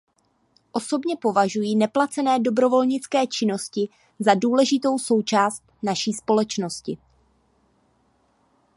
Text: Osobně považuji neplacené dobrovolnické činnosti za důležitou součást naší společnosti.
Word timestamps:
Osobně 0.71 1.15
považuji 1.17 1.75
neplacené 1.75 2.39
dobrovolnické 2.39 3.27
činnosti 3.27 3.89
za 4.19 4.31
důležitou 4.35 4.99
součást 4.99 5.63
naší 5.83 6.13
společnosti. 6.13 6.97